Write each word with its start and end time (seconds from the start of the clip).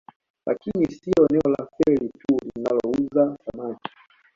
Lakini 0.45 0.85
sio 0.91 1.27
eneo 1.29 1.55
la 1.57 1.67
Feli 1.77 2.09
tu 2.09 2.37
linalouza 2.55 3.37
samaki 3.45 3.89